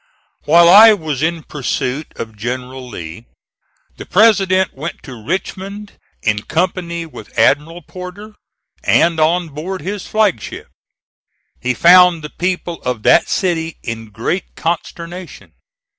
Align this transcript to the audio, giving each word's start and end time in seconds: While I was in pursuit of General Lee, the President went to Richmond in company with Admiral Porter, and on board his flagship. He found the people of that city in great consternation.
While 0.45 0.67
I 0.67 0.93
was 0.93 1.21
in 1.21 1.43
pursuit 1.43 2.07
of 2.15 2.35
General 2.35 2.89
Lee, 2.89 3.27
the 3.97 4.05
President 4.07 4.73
went 4.73 5.03
to 5.03 5.13
Richmond 5.13 5.91
in 6.23 6.41
company 6.41 7.05
with 7.05 7.37
Admiral 7.37 7.83
Porter, 7.83 8.33
and 8.83 9.19
on 9.19 9.49
board 9.49 9.83
his 9.83 10.07
flagship. 10.07 10.69
He 11.59 11.75
found 11.75 12.23
the 12.23 12.31
people 12.31 12.81
of 12.81 13.03
that 13.03 13.29
city 13.29 13.77
in 13.83 14.09
great 14.09 14.55
consternation. 14.55 15.53